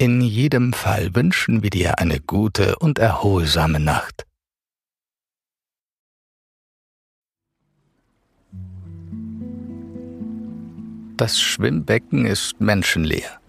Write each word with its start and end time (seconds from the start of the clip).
In 0.00 0.20
jedem 0.20 0.72
Fall 0.72 1.16
wünschen 1.16 1.64
wir 1.64 1.70
dir 1.70 1.98
eine 1.98 2.20
gute 2.20 2.76
und 2.76 3.00
erholsame 3.00 3.80
Nacht. 3.80 4.26
Das 11.16 11.40
Schwimmbecken 11.40 12.26
ist 12.26 12.60
menschenleer. 12.60 13.40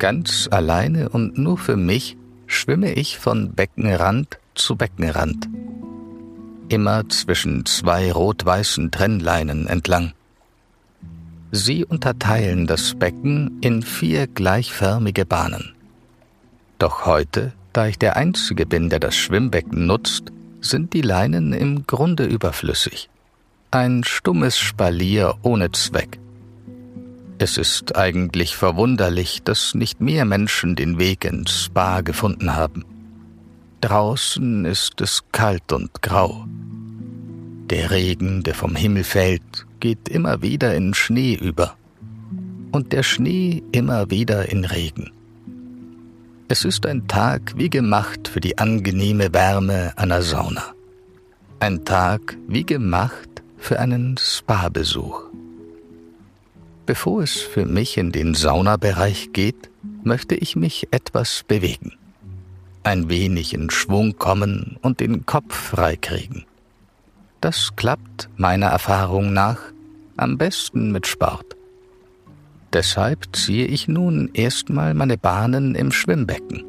Ganz 0.00 0.48
alleine 0.50 1.10
und 1.10 1.38
nur 1.38 1.56
für 1.56 1.76
mich 1.76 2.16
schwimme 2.48 2.92
ich 2.92 3.20
von 3.20 3.52
Beckenrand 3.54 4.40
zu 4.56 4.74
Beckenrand. 4.74 5.48
Immer 6.68 7.08
zwischen 7.10 7.64
zwei 7.64 8.10
rot-weißen 8.10 8.90
Trennleinen 8.90 9.68
entlang. 9.68 10.14
Sie 11.56 11.84
unterteilen 11.84 12.66
das 12.66 12.96
Becken 12.96 13.60
in 13.60 13.82
vier 13.82 14.26
gleichförmige 14.26 15.24
Bahnen. 15.24 15.72
Doch 16.80 17.06
heute, 17.06 17.52
da 17.72 17.86
ich 17.86 17.96
der 17.96 18.16
Einzige 18.16 18.66
bin, 18.66 18.90
der 18.90 18.98
das 18.98 19.14
Schwimmbecken 19.14 19.86
nutzt, 19.86 20.32
sind 20.60 20.94
die 20.94 21.00
Leinen 21.00 21.52
im 21.52 21.86
Grunde 21.86 22.24
überflüssig. 22.24 23.08
Ein 23.70 24.02
stummes 24.02 24.58
Spalier 24.58 25.36
ohne 25.42 25.70
Zweck. 25.70 26.18
Es 27.38 27.56
ist 27.56 27.94
eigentlich 27.94 28.56
verwunderlich, 28.56 29.44
dass 29.44 29.76
nicht 29.76 30.00
mehr 30.00 30.24
Menschen 30.24 30.74
den 30.74 30.98
Weg 30.98 31.24
ins 31.24 31.66
Spa 31.66 32.00
gefunden 32.00 32.56
haben. 32.56 32.84
Draußen 33.80 34.64
ist 34.64 35.00
es 35.00 35.22
kalt 35.30 35.72
und 35.72 36.02
grau. 36.02 36.46
Der 37.70 37.92
Regen, 37.92 38.42
der 38.42 38.56
vom 38.56 38.74
Himmel 38.74 39.04
fällt, 39.04 39.66
geht 39.84 40.08
immer 40.08 40.40
wieder 40.40 40.74
in 40.74 40.94
Schnee 40.94 41.34
über. 41.34 41.76
Und 42.72 42.94
der 42.94 43.02
Schnee 43.02 43.62
immer 43.70 44.10
wieder 44.10 44.48
in 44.48 44.64
Regen. 44.64 45.12
Es 46.48 46.64
ist 46.64 46.86
ein 46.86 47.06
Tag 47.06 47.52
wie 47.58 47.68
gemacht 47.68 48.26
für 48.26 48.40
die 48.40 48.56
angenehme 48.56 49.34
Wärme 49.34 49.92
einer 49.96 50.22
Sauna. 50.22 50.64
Ein 51.60 51.84
Tag 51.84 52.38
wie 52.48 52.64
gemacht 52.64 53.42
für 53.58 53.78
einen 53.78 54.16
Spa-Besuch. 54.16 55.24
Bevor 56.86 57.22
es 57.22 57.42
für 57.42 57.66
mich 57.66 57.98
in 57.98 58.10
den 58.10 58.32
Saunabereich 58.32 59.34
geht, 59.34 59.68
möchte 60.02 60.34
ich 60.34 60.56
mich 60.56 60.88
etwas 60.92 61.44
bewegen. 61.46 61.92
Ein 62.84 63.10
wenig 63.10 63.52
in 63.52 63.68
Schwung 63.68 64.16
kommen 64.16 64.78
und 64.80 65.00
den 65.00 65.26
Kopf 65.26 65.54
freikriegen. 65.54 66.46
Das 67.42 67.76
klappt 67.76 68.30
meiner 68.38 68.68
Erfahrung 68.68 69.34
nach 69.34 69.73
am 70.16 70.38
besten 70.38 70.92
mit 70.92 71.06
Sport. 71.06 71.56
Deshalb 72.72 73.34
ziehe 73.34 73.66
ich 73.66 73.88
nun 73.88 74.30
erstmal 74.34 74.94
meine 74.94 75.16
Bahnen 75.16 75.74
im 75.74 75.92
Schwimmbecken. 75.92 76.64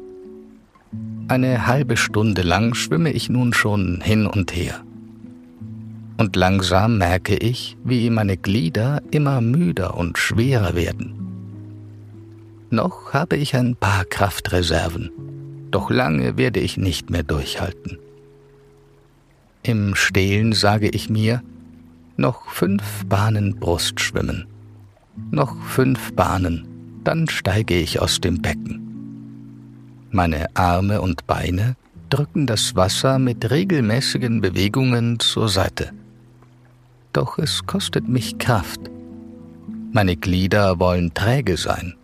Eine 1.28 1.66
halbe 1.66 1.96
Stunde 1.96 2.42
lang 2.42 2.74
schwimme 2.74 3.10
ich 3.10 3.28
nun 3.28 3.52
schon 3.52 4.00
hin 4.00 4.26
und 4.26 4.54
her 4.54 4.86
und 6.16 6.36
langsam 6.36 6.98
merke 6.98 7.36
ich, 7.36 7.76
wie 7.84 8.10
meine 8.10 8.36
Glieder 8.36 9.02
immer 9.10 9.40
müder 9.40 9.96
und 9.96 10.18
schwerer 10.18 10.74
werden. 10.74 11.14
Noch 12.70 13.12
habe 13.12 13.36
ich 13.36 13.54
ein 13.54 13.76
paar 13.76 14.04
Kraftreserven, 14.04 15.10
doch 15.70 15.90
lange 15.90 16.36
werde 16.36 16.60
ich 16.60 16.76
nicht 16.76 17.10
mehr 17.10 17.22
durchhalten. 17.22 17.98
Im 19.62 19.94
Stehlen 19.94 20.52
sage 20.52 20.88
ich 20.88 21.10
mir, 21.10 21.42
noch 22.16 22.48
fünf 22.50 23.06
Bahnen 23.06 23.56
Brustschwimmen, 23.58 24.46
noch 25.30 25.56
fünf 25.62 26.12
Bahnen, 26.14 26.66
dann 27.04 27.28
steige 27.28 27.74
ich 27.74 28.00
aus 28.00 28.20
dem 28.20 28.42
Becken. 28.42 28.82
Meine 30.10 30.46
Arme 30.54 31.00
und 31.00 31.26
Beine 31.26 31.76
drücken 32.10 32.46
das 32.46 32.74
Wasser 32.76 33.18
mit 33.18 33.50
regelmäßigen 33.50 34.40
Bewegungen 34.40 35.18
zur 35.18 35.48
Seite 35.48 35.92
doch 37.16 37.38
es 37.38 37.64
kostet 37.64 38.08
mich 38.08 38.36
Kraft. 38.36 38.78
Meine 39.92 40.16
Glieder 40.16 40.78
wollen 40.78 41.14
träge 41.14 41.56
sein, 41.56 41.94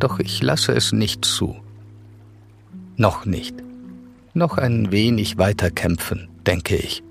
doch 0.00 0.18
ich 0.18 0.42
lasse 0.42 0.72
es 0.72 0.90
nicht 0.90 1.24
zu. 1.24 1.54
Noch 2.96 3.26
nicht. 3.26 3.54
Noch 4.34 4.58
ein 4.58 4.90
wenig 4.90 5.38
weiter 5.38 5.70
kämpfen, 5.70 6.28
denke 6.44 6.74
ich. 6.74 7.04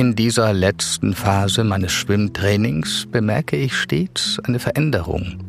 In 0.00 0.16
dieser 0.16 0.54
letzten 0.54 1.12
Phase 1.12 1.62
meines 1.62 1.92
Schwimmtrainings 1.92 3.06
bemerke 3.12 3.56
ich 3.56 3.76
stets 3.76 4.38
eine 4.44 4.58
Veränderung, 4.58 5.40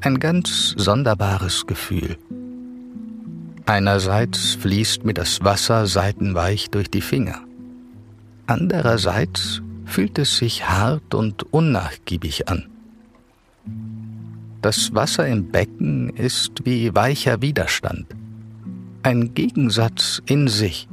ein 0.00 0.20
ganz 0.20 0.74
sonderbares 0.76 1.66
Gefühl. 1.66 2.16
Einerseits 3.66 4.54
fließt 4.54 5.04
mir 5.04 5.14
das 5.14 5.42
Wasser 5.42 5.88
seitenweich 5.88 6.70
durch 6.70 6.88
die 6.88 7.00
Finger. 7.00 7.40
Andererseits 8.46 9.60
fühlt 9.86 10.20
es 10.20 10.36
sich 10.36 10.68
hart 10.68 11.12
und 11.12 11.52
unnachgiebig 11.52 12.48
an. 12.48 12.68
Das 14.62 14.94
Wasser 14.94 15.26
im 15.26 15.50
Becken 15.50 16.10
ist 16.10 16.64
wie 16.64 16.94
weicher 16.94 17.42
Widerstand, 17.42 18.06
ein 19.02 19.34
Gegensatz 19.34 20.22
in 20.26 20.46
sich. 20.46 20.86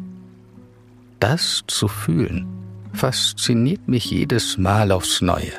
Das 1.20 1.62
zu 1.68 1.88
fühlen 1.88 2.63
fasziniert 2.94 3.88
mich 3.88 4.10
jedes 4.12 4.58
Mal 4.58 4.92
aufs 4.92 5.22
Neue. 5.22 5.52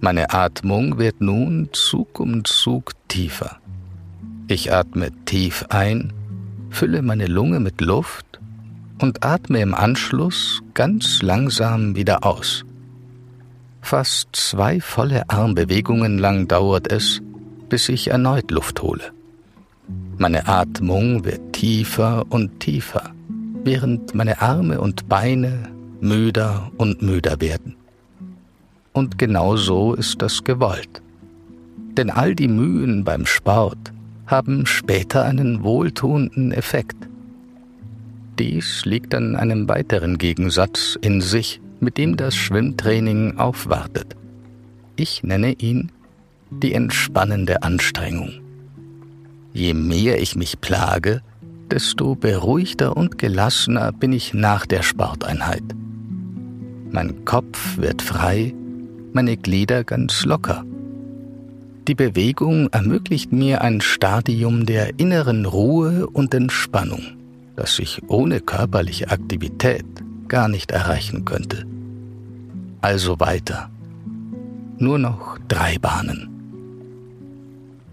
Meine 0.00 0.32
Atmung 0.32 0.98
wird 0.98 1.20
nun 1.20 1.68
Zug 1.72 2.18
um 2.20 2.44
Zug 2.44 2.92
tiefer. 3.08 3.58
Ich 4.48 4.72
atme 4.72 5.10
tief 5.26 5.66
ein, 5.68 6.12
fülle 6.70 7.02
meine 7.02 7.26
Lunge 7.26 7.60
mit 7.60 7.80
Luft 7.80 8.40
und 9.00 9.24
atme 9.24 9.60
im 9.60 9.74
Anschluss 9.74 10.62
ganz 10.74 11.22
langsam 11.22 11.96
wieder 11.96 12.24
aus. 12.24 12.64
Fast 13.82 14.28
zwei 14.32 14.80
volle 14.80 15.28
Armbewegungen 15.28 16.18
lang 16.18 16.48
dauert 16.48 16.90
es, 16.90 17.20
bis 17.68 17.88
ich 17.88 18.08
erneut 18.08 18.50
Luft 18.50 18.82
hole. 18.82 19.12
Meine 20.16 20.48
Atmung 20.48 21.24
wird 21.24 21.52
tiefer 21.52 22.24
und 22.28 22.60
tiefer, 22.60 23.10
während 23.64 24.14
meine 24.14 24.40
Arme 24.40 24.80
und 24.80 25.08
Beine 25.08 25.70
müder 26.00 26.70
und 26.76 27.02
müder 27.02 27.40
werden. 27.40 27.76
Und 28.92 29.18
genau 29.18 29.56
so 29.56 29.94
ist 29.94 30.20
das 30.22 30.44
gewollt. 30.44 31.02
Denn 31.96 32.10
all 32.10 32.34
die 32.34 32.48
Mühen 32.48 33.04
beim 33.04 33.26
Sport 33.26 33.92
haben 34.26 34.66
später 34.66 35.24
einen 35.24 35.62
wohltuenden 35.62 36.52
Effekt. 36.52 36.96
Dies 38.38 38.84
liegt 38.84 39.14
an 39.14 39.36
einem 39.36 39.68
weiteren 39.68 40.16
Gegensatz 40.16 40.96
in 41.00 41.20
sich, 41.20 41.60
mit 41.80 41.98
dem 41.98 42.16
das 42.16 42.34
Schwimmtraining 42.34 43.38
aufwartet. 43.38 44.16
Ich 44.96 45.22
nenne 45.22 45.52
ihn 45.52 45.92
die 46.50 46.74
entspannende 46.74 47.62
Anstrengung. 47.62 48.32
Je 49.52 49.74
mehr 49.74 50.20
ich 50.20 50.36
mich 50.36 50.60
plage, 50.60 51.22
desto 51.70 52.14
beruhigter 52.14 52.96
und 52.96 53.18
gelassener 53.18 53.92
bin 53.92 54.12
ich 54.12 54.34
nach 54.34 54.66
der 54.66 54.82
Sporteinheit. 54.82 55.64
Mein 56.90 57.24
Kopf 57.24 57.78
wird 57.78 58.02
frei, 58.02 58.54
meine 59.12 59.36
Glieder 59.36 59.84
ganz 59.84 60.24
locker. 60.24 60.64
Die 61.88 61.94
Bewegung 61.94 62.68
ermöglicht 62.70 63.32
mir 63.32 63.62
ein 63.62 63.80
Stadium 63.80 64.66
der 64.66 64.98
inneren 64.98 65.46
Ruhe 65.46 66.06
und 66.06 66.34
Entspannung 66.34 67.20
das 67.60 67.78
ich 67.78 68.00
ohne 68.08 68.40
körperliche 68.40 69.10
Aktivität 69.10 69.84
gar 70.28 70.48
nicht 70.48 70.70
erreichen 70.70 71.26
könnte. 71.26 71.66
Also 72.80 73.20
weiter. 73.20 73.68
Nur 74.78 74.98
noch 74.98 75.36
drei 75.46 75.76
Bahnen. 75.78 76.30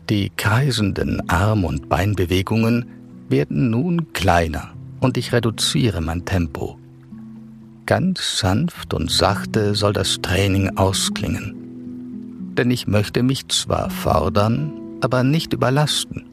Die 0.10 0.32
kreisenden 0.38 1.30
Arm- 1.30 1.66
und 1.66 1.90
Beinbewegungen 1.90 2.86
werden 3.30 3.70
nun 3.70 4.14
kleiner 4.14 4.72
und 5.00 5.18
ich 5.18 5.34
reduziere 5.34 6.02
mein 6.02 6.26
Tempo. 6.26 6.78
Ganz 7.86 8.40
sanft 8.40 8.94
und 8.94 9.10
sachte 9.10 9.76
soll 9.76 9.94
das 9.94 10.18
Training 10.22 10.78
ausklingen. 10.78 11.56
Denn 12.58 12.72
ich 12.72 12.88
möchte 12.88 13.24
mich 13.24 13.48
zwar 13.48 13.90
fordern, 13.90 14.74
aber 15.02 15.24
nicht 15.24 15.54
überlasten. 15.54 16.26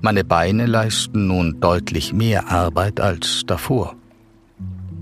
Meine 0.00 0.24
Beine 0.24 0.66
leisten 0.66 1.26
nun 1.26 1.60
deutlich 1.60 2.12
mehr 2.12 2.50
Arbeit 2.50 3.00
als 3.00 3.42
davor. 3.46 3.94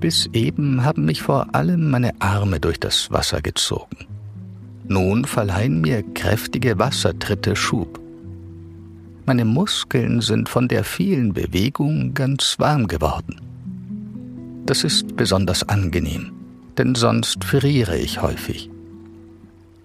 Bis 0.01 0.29
eben 0.33 0.85
haben 0.85 1.05
mich 1.05 1.23
vor 1.23 1.55
allem 1.55 1.91
meine 1.91 2.13
Arme 2.21 2.59
durch 2.59 2.81
das 2.81 3.11
Wasser 3.11 3.41
gezogen. 3.41 4.07
Nun 4.89 5.25
verleihen 5.25 5.81
mir 5.81 6.03
kräftige 6.15 6.79
Wassertritte 6.79 7.55
Schub. 7.55 8.00
Meine 9.31 9.45
Muskeln 9.45 10.23
sind 10.23 10.49
von 10.49 10.67
der 10.67 10.83
vielen 10.83 11.33
Bewegung 11.35 12.15
ganz 12.15 12.57
warm 12.59 12.89
geworden. 12.89 13.37
Das 14.67 14.83
ist 14.83 15.15
besonders 15.15 15.69
angenehm, 15.69 16.33
denn 16.77 16.97
sonst 16.97 17.45
friere 17.45 17.97
ich 17.97 18.21
häufig. 18.23 18.71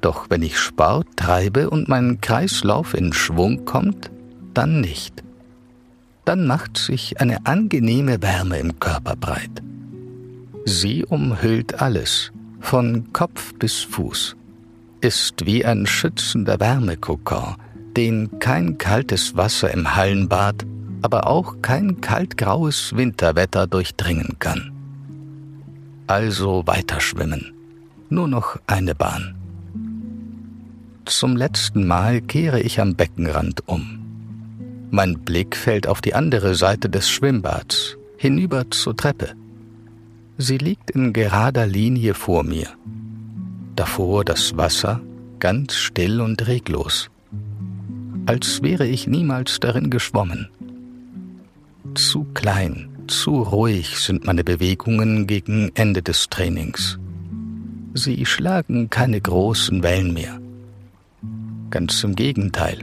Doch 0.01 0.31
wenn 0.31 0.41
ich 0.41 0.57
Sport 0.57 1.05
treibe 1.15 1.69
und 1.69 1.87
mein 1.87 2.21
Kreislauf 2.21 2.95
in 2.95 3.13
Schwung 3.13 3.65
kommt, 3.65 4.09
dann 4.55 4.81
nicht. 4.81 5.23
Dann 6.25 6.47
macht 6.47 6.79
sich 6.79 7.21
eine 7.21 7.45
angenehme 7.45 8.23
Wärme 8.23 8.57
im 8.57 8.79
Körper 8.79 9.15
breit. 9.15 9.61
Sie 10.65 11.05
umhüllt 11.05 11.83
alles, 11.83 12.31
von 12.61 13.13
Kopf 13.13 13.53
bis 13.59 13.81
Fuß, 13.81 14.35
ist 15.01 15.45
wie 15.45 15.63
ein 15.63 15.85
schützender 15.85 16.59
Wärmekokon, 16.59 17.57
den 17.97 18.39
kein 18.39 18.77
kaltes 18.77 19.35
Wasser 19.35 19.71
im 19.71 19.95
Hallenbad, 19.95 20.65
aber 21.01 21.27
auch 21.27 21.61
kein 21.61 22.01
kaltgraues 22.01 22.95
Winterwetter 22.95 23.67
durchdringen 23.67 24.37
kann. 24.39 24.71
Also 26.07 26.63
weiter 26.65 26.99
schwimmen. 26.99 27.53
Nur 28.09 28.27
noch 28.27 28.59
eine 28.67 28.93
Bahn. 28.93 29.35
Zum 31.05 31.35
letzten 31.37 31.85
Mal 31.85 32.21
kehre 32.21 32.59
ich 32.59 32.79
am 32.79 32.95
Beckenrand 32.95 33.67
um. 33.67 33.99
Mein 34.91 35.19
Blick 35.19 35.55
fällt 35.55 35.87
auf 35.87 36.01
die 36.01 36.13
andere 36.13 36.55
Seite 36.55 36.89
des 36.89 37.09
Schwimmbads, 37.09 37.97
hinüber 38.17 38.69
zur 38.71 38.95
Treppe. 38.95 39.33
Sie 40.37 40.57
liegt 40.57 40.91
in 40.91 41.13
gerader 41.13 41.65
Linie 41.65 42.13
vor 42.13 42.43
mir. 42.43 42.67
Davor 43.75 44.25
das 44.25 44.57
Wasser, 44.57 45.01
ganz 45.39 45.75
still 45.75 46.21
und 46.21 46.47
reglos, 46.47 47.09
als 48.25 48.61
wäre 48.61 48.87
ich 48.87 49.07
niemals 49.07 49.59
darin 49.59 49.89
geschwommen. 49.89 50.49
Zu 51.93 52.25
klein, 52.33 52.89
zu 53.07 53.41
ruhig 53.41 53.97
sind 53.99 54.25
meine 54.25 54.43
Bewegungen 54.43 55.27
gegen 55.27 55.71
Ende 55.75 56.01
des 56.01 56.29
Trainings. 56.29 56.99
Sie 57.93 58.25
schlagen 58.25 58.89
keine 58.89 59.21
großen 59.21 59.83
Wellen 59.83 60.13
mehr. 60.13 60.39
Ganz 61.69 62.03
im 62.03 62.15
Gegenteil. 62.15 62.79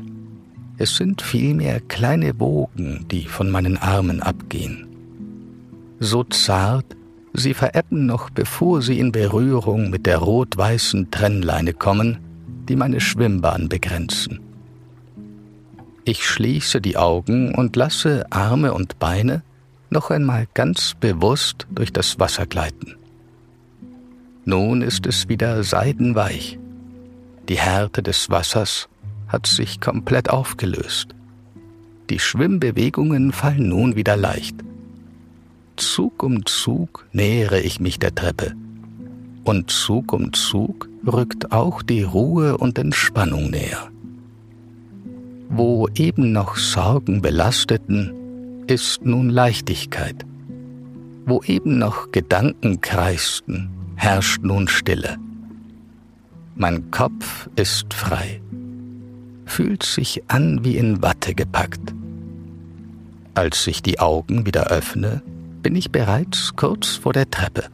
Es 0.79 0.97
sind 0.97 1.23
vielmehr 1.23 1.81
kleine 1.81 2.39
Wogen, 2.41 3.07
die 3.11 3.27
von 3.27 3.51
meinen 3.51 3.77
Armen 3.77 4.23
abgehen. 4.23 4.87
So 6.01 6.25
zart, 6.25 6.87
Sie 7.35 7.55
verebben 7.55 8.05
noch 8.07 8.29
bevor 8.31 8.83
sie 8.83 8.99
in 8.99 9.11
Berührung 9.11 9.89
mit 9.91 10.05
der 10.07 10.19
rot-weißen 10.19 11.11
Trennleine 11.11 11.73
kommen, 11.73 12.19
die 12.69 12.77
meine 12.77 13.01
Schwimmbahn 13.01 13.69
begrenzen. 13.69 14.41
Ich 16.05 16.27
schließe 16.27 16.81
die 16.81 16.97
Augen 16.97 17.55
und 17.55 17.77
lasse 17.77 18.27
Arme 18.31 18.75
und 18.75 18.99
Beine 18.99 19.43
noch 19.89 20.11
einmal 20.11 20.49
ganz 20.53 20.95
bewusst 20.99 21.69
durch 21.71 21.93
das 21.93 22.19
Wasser 22.19 22.47
gleiten. 22.47 22.97
Nun 24.45 24.83
ist 24.83 25.07
es 25.07 25.29
wieder 25.29 25.63
seidenweich. 25.63 26.59
Die 27.49 27.59
Härte 27.59 28.03
des 28.03 28.31
Wassers 28.31 28.89
hat 29.29 29.47
sich 29.47 29.81
komplett 29.81 30.29
aufgelöst. 30.29 31.15
Die 32.11 32.19
Schwimmbewegungen 32.19 33.31
fallen 33.31 33.69
nun 33.69 33.95
wieder 33.95 34.17
leicht. 34.17 34.57
Zug 35.77 36.25
um 36.25 36.45
Zug 36.47 37.07
nähere 37.13 37.61
ich 37.61 37.79
mich 37.79 38.01
der 38.01 38.15
Treppe. 38.15 38.55
Und 39.45 39.71
Zug 39.71 40.13
um 40.13 40.33
Zug 40.33 40.89
rückt 41.07 41.53
auch 41.53 41.81
die 41.83 42.03
Ruhe 42.03 42.59
und 42.59 42.77
Entspannung 42.79 43.51
näher. 43.51 43.92
Wo 45.55 45.87
eben 45.95 46.33
noch 46.33 46.57
Sorgen 46.57 47.21
belasteten, 47.21 48.65
ist 48.69 49.05
nun 49.05 49.29
Leichtigkeit. 49.29 50.25
Wo 51.27 51.43
eben 51.43 51.77
noch 51.77 52.11
Gedanken 52.11 52.81
kreisten, 52.81 53.69
herrscht 53.97 54.43
nun 54.43 54.67
Stille. 54.67 55.19
Mein 56.55 56.91
Kopf 56.91 57.51
ist 57.55 57.93
frei, 57.93 58.41
fühlt 59.45 59.83
sich 59.83 60.23
an 60.29 60.65
wie 60.65 60.79
in 60.79 61.03
Watte 61.03 61.35
gepackt. 61.35 61.93
Als 63.35 63.67
ich 63.67 63.83
die 63.83 64.01
Augen 64.01 64.47
wieder 64.47 64.69
öffne, 64.69 65.21
bin 65.63 65.77
ich 65.77 65.91
bereits 65.91 66.57
kurz 66.57 66.97
vor 66.97 67.13
der 67.13 67.31
Treppe. 67.31 67.65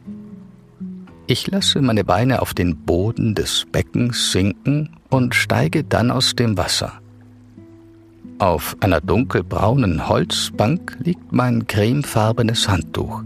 Ich 1.27 1.47
lasse 1.47 1.81
meine 1.81 2.03
Beine 2.03 2.41
auf 2.41 2.53
den 2.53 2.75
Boden 2.75 3.35
des 3.35 3.65
Beckens 3.71 4.33
sinken 4.33 4.97
und 5.09 5.33
steige 5.33 5.85
dann 5.85 6.11
aus 6.11 6.35
dem 6.35 6.57
Wasser. 6.57 6.99
Auf 8.39 8.77
einer 8.79 9.01
dunkelbraunen 9.01 10.07
Holzbank 10.07 10.97
liegt 11.03 11.33
mein 11.33 11.67
cremefarbenes 11.67 12.69
Handtuch. 12.69 13.21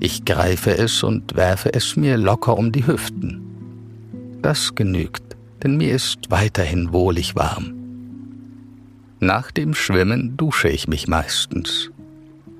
Ich 0.00 0.24
greife 0.24 0.70
es 0.70 1.02
und 1.02 1.36
werfe 1.36 1.74
es 1.74 1.96
mir 1.96 2.16
locker 2.16 2.56
um 2.56 2.72
die 2.72 2.86
Hüften. 2.86 3.42
Das 4.40 4.74
genügt, 4.74 5.36
denn 5.62 5.76
mir 5.76 5.94
ist 5.94 6.30
weiterhin 6.30 6.94
wohlig 6.94 7.36
warm. 7.36 7.74
Nach 9.20 9.50
dem 9.50 9.74
Schwimmen 9.74 10.34
dusche 10.38 10.70
ich 10.70 10.88
mich 10.88 11.06
meistens. 11.06 11.90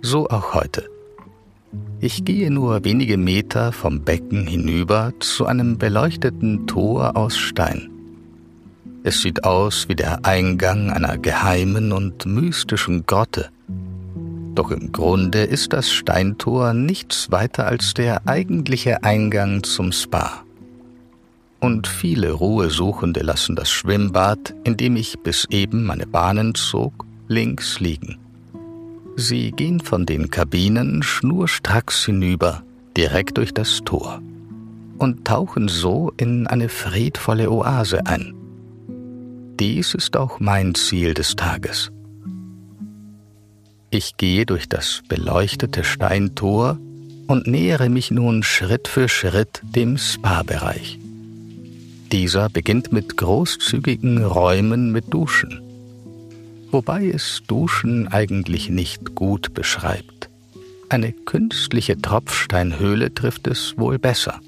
So 0.03 0.29
auch 0.29 0.53
heute. 0.53 0.91
Ich 2.01 2.27
gehe 2.27 2.51
nur 2.51 2.85
wenige 2.85 3.17
Meter 3.17 3.73
vom 3.73 4.03
Becken 4.03 4.47
hinüber 4.47 5.15
zu 5.21 5.47
einem 5.47 5.79
beleuchteten 5.79 6.67
Tor 6.67 7.17
aus 7.17 7.39
Stein. 7.39 7.89
Es 9.03 9.23
sieht 9.23 9.45
aus 9.45 9.89
wie 9.89 9.95
der 9.95 10.27
Eingang 10.27 10.91
einer 10.91 11.17
geheimen 11.17 11.93
und 11.93 12.27
mystischen 12.27 13.07
Grotte. 13.07 13.49
Doch 14.55 14.71
im 14.71 14.93
Grunde 14.93 15.45
ist 15.45 15.73
das 15.73 15.91
Steintor 15.91 16.75
nichts 16.75 17.31
weiter 17.31 17.67
als 17.67 17.95
der 17.95 18.27
eigentliche 18.27 19.03
Eingang 19.03 19.63
zum 19.63 19.93
Spa. 19.93 20.43
Und 21.61 21.87
viele 21.87 22.33
Ruhesuchende 22.33 23.21
lassen 23.21 23.57
das 23.57 23.71
Schwimmbad, 23.71 24.55
in 24.65 24.77
dem 24.77 24.97
ich 24.97 25.19
bis 25.21 25.47
eben 25.51 25.85
meine 25.85 26.07
Bahnen 26.07 26.55
zog, 26.55 27.07
links 27.27 27.81
liegen. 27.81 28.19
Sie 29.17 29.53
gehen 29.53 29.81
von 29.81 30.05
den 30.05 30.31
Kabinen 30.31 31.03
schnurstracks 31.03 32.05
hinüber, 32.05 32.63
direkt 32.97 33.39
durch 33.39 33.55
das 33.55 33.81
Tor, 33.85 34.21
und 34.99 35.27
tauchen 35.27 35.69
so 35.69 36.13
in 36.17 36.47
eine 36.47 36.69
friedvolle 36.69 37.51
Oase 37.51 38.07
ein. 38.07 38.35
Dies 39.61 39.95
ist 39.95 40.17
auch 40.17 40.41
mein 40.41 40.75
Ziel 40.75 41.15
des 41.15 41.37
Tages. 41.37 41.93
Ich 43.91 44.17
gehe 44.17 44.47
durch 44.47 44.69
das 44.69 45.03
beleuchtete 45.09 45.85
Steintor 45.85 46.79
und 47.29 47.47
nähere 47.47 47.89
mich 47.89 48.11
nun 48.11 48.43
Schritt 48.43 48.89
für 48.89 49.09
Schritt 49.09 49.61
dem 49.63 49.99
Spa-Bereich. 49.99 50.99
Dieser 52.11 52.49
beginnt 52.49 52.93
mit 52.93 53.17
großzügigen 53.17 54.25
Räumen 54.25 54.91
mit 54.91 55.13
Duschen 55.15 55.61
wobei 56.73 57.07
es 57.09 57.43
Duschen 57.47 58.09
eigentlich 58.09 58.71
nicht 58.71 59.15
gut 59.15 59.55
beschreibt. 59.55 60.29
Eine 60.89 61.13
künstliche 61.13 62.01
Tropfsteinhöhle 62.01 63.15
trifft 63.15 63.47
es 63.47 63.75
wohl 63.77 63.99
besser. 63.99 64.41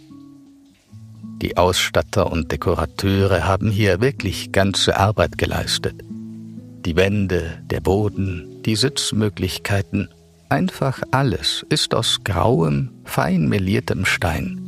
Die 1.43 1.57
Ausstatter 1.57 2.31
und 2.31 2.53
Dekorateure 2.53 3.45
haben 3.45 3.69
hier 3.69 4.01
wirklich 4.01 4.53
ganze 4.53 4.97
Arbeit 4.97 5.39
geleistet. 5.39 5.97
Die 6.87 6.95
Wände, 6.95 7.59
der 7.69 7.81
Boden, 7.81 8.63
die 8.65 8.77
Sitzmöglichkeiten, 8.77 10.09
einfach 10.49 11.03
alles 11.11 11.67
ist 11.69 11.97
aus 11.97 12.21
grauem, 12.23 12.91
fein 13.05 13.49
meliertem 13.49 14.05
Stein. 14.05 14.61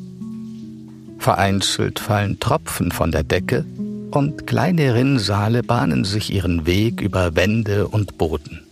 Vereinzelt 1.21 2.00
fallen 2.00 2.40
Tropfen 2.40 2.90
von 2.90 3.12
der 3.12 3.23
Decke 3.23 3.64
und 4.11 4.49
kleine 4.49 4.95
Rinnsale 4.95 5.62
bahnen 5.62 6.04
sich 6.04 6.33
ihren 6.33 6.66
Weg 6.66 7.00
über 7.00 7.37
Wände 7.37 7.87
und 7.87 8.19
Boden. 8.19 8.66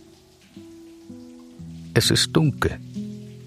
Es 1.93 2.11
ist 2.11 2.33
dunkel. 2.33 2.77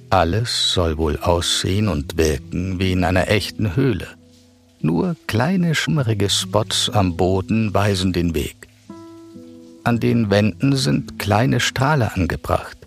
Alles 0.09 0.73
soll 0.73 0.97
wohl 0.97 1.19
aussehen 1.19 1.89
und 1.89 2.17
wirken 2.17 2.79
wie 2.79 2.93
in 2.93 3.05
einer 3.05 3.29
echten 3.29 3.77
Höhle. 3.77 4.15
Nur 4.87 5.16
kleine 5.26 5.75
schummerige 5.75 6.31
Spots 6.31 6.90
am 6.90 7.16
Boden 7.16 7.75
weisen 7.75 8.12
den 8.12 8.37
Weg. 8.37 8.69
An 9.83 9.99
den 9.99 10.31
Wänden 10.31 10.76
sind 10.76 11.19
kleine 11.19 11.59
Strahle 11.59 12.14
angebracht. 12.14 12.78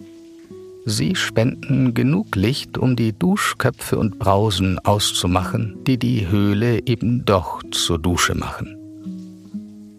Sie 0.86 1.15
spenden 1.15 1.94
genug 1.94 2.38
Licht, 2.38 2.77
um 2.77 2.96
die 2.96 3.12
Duschköpfe 3.12 4.00
und 4.00 4.18
Brausen 4.18 4.79
auszumachen, 4.79 5.75
die 5.86 5.98
die 5.98 6.29
Höhle 6.29 6.88
eben 6.88 7.25
doch 7.25 7.62
zur 7.72 8.00
Dusche 8.00 8.34
machen. 8.34 8.77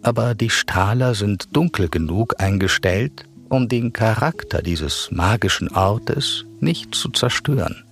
aber 0.03 0.33
die 0.35 0.49
Strahler 0.49 1.13
sind 1.15 1.55
dunkel 1.55 1.87
genug 1.89 2.39
eingestellt, 2.39 3.25
um 3.49 3.67
den 3.67 3.93
Charakter 3.93 4.61
dieses 4.61 5.09
magischen 5.11 5.69
Ortes 5.69 6.45
nicht 6.59 6.95
zu 6.95 7.09
zerstören. 7.09 7.83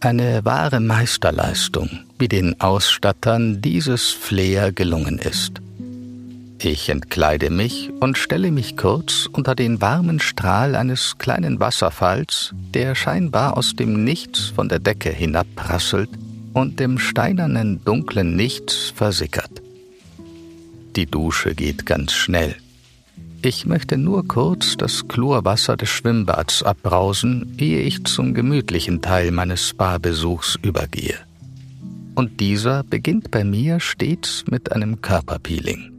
Eine 0.00 0.44
wahre 0.44 0.80
Meisterleistung, 0.80 1.88
wie 2.18 2.28
den 2.28 2.60
Ausstattern 2.60 3.62
dieses 3.62 4.10
Flair 4.10 4.70
gelungen 4.70 5.18
ist. 5.18 5.62
Ich 6.60 6.90
entkleide 6.90 7.50
mich 7.50 7.90
und 8.00 8.18
stelle 8.18 8.50
mich 8.50 8.76
kurz 8.76 9.26
unter 9.32 9.54
den 9.54 9.80
warmen 9.80 10.20
Strahl 10.20 10.74
eines 10.74 11.16
kleinen 11.16 11.60
Wasserfalls, 11.60 12.52
der 12.74 12.94
scheinbar 12.94 13.56
aus 13.56 13.74
dem 13.74 14.04
Nichts 14.04 14.52
von 14.54 14.68
der 14.68 14.80
Decke 14.80 15.10
hinabprasselt 15.10 16.10
und 16.52 16.80
im 16.80 16.98
steinernen 16.98 17.82
dunklen 17.84 18.36
Nichts 18.36 18.92
versickert. 18.94 19.62
Die 20.94 21.06
Dusche 21.06 21.54
geht 21.54 21.86
ganz 21.86 22.12
schnell. 22.12 22.56
Ich 23.46 23.64
möchte 23.64 23.96
nur 23.96 24.26
kurz 24.26 24.76
das 24.76 25.06
Chlorwasser 25.06 25.76
des 25.76 25.88
Schwimmbads 25.88 26.64
abbrausen, 26.64 27.54
ehe 27.58 27.78
ich 27.78 28.02
zum 28.02 28.34
gemütlichen 28.34 29.02
Teil 29.02 29.30
meines 29.30 29.68
Spa-Besuchs 29.68 30.58
übergehe. 30.62 31.14
Und 32.16 32.40
dieser 32.40 32.82
beginnt 32.82 33.30
bei 33.30 33.44
mir 33.44 33.78
stets 33.78 34.42
mit 34.50 34.72
einem 34.72 35.00
Körperpeeling. 35.00 35.92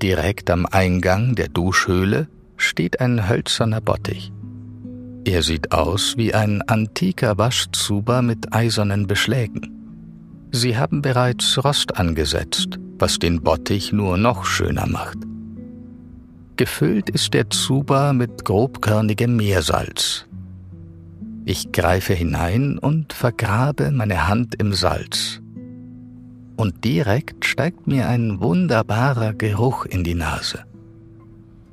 Direkt 0.00 0.50
am 0.50 0.66
Eingang 0.66 1.34
der 1.34 1.48
Duschhöhle 1.48 2.28
steht 2.56 3.00
ein 3.00 3.28
hölzerner 3.28 3.80
Bottich. 3.80 4.30
Er 5.24 5.42
sieht 5.42 5.72
aus 5.72 6.16
wie 6.16 6.32
ein 6.32 6.62
antiker 6.62 7.38
Waschzuber 7.38 8.22
mit 8.22 8.52
eisernen 8.52 9.08
Beschlägen. 9.08 10.46
Sie 10.52 10.76
haben 10.76 11.02
bereits 11.02 11.58
Rost 11.64 11.96
angesetzt, 11.96 12.78
was 13.00 13.18
den 13.18 13.42
Bottich 13.42 13.92
nur 13.92 14.16
noch 14.16 14.44
schöner 14.44 14.86
macht. 14.86 15.18
Gefüllt 16.56 17.10
ist 17.10 17.34
der 17.34 17.50
Zuber 17.50 18.12
mit 18.12 18.44
grobkörnigem 18.44 19.36
Meersalz. 19.36 20.26
Ich 21.44 21.72
greife 21.72 22.14
hinein 22.14 22.78
und 22.78 23.12
vergrabe 23.12 23.90
meine 23.90 24.28
Hand 24.28 24.54
im 24.54 24.72
Salz. 24.72 25.40
Und 26.56 26.84
direkt 26.84 27.44
steigt 27.44 27.88
mir 27.88 28.08
ein 28.08 28.40
wunderbarer 28.40 29.34
Geruch 29.34 29.84
in 29.84 30.04
die 30.04 30.14
Nase. 30.14 30.64